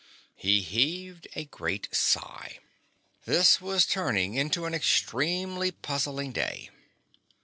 He 0.33 0.63
heaved 0.63 1.27
a 1.35 1.45
great 1.45 1.87
sigh. 1.91 2.57
This 3.25 3.61
was 3.61 3.85
turning 3.85 4.33
into 4.33 4.65
an 4.65 4.73
extremely 4.73 5.69
puzzling 5.69 6.31
day. 6.31 6.71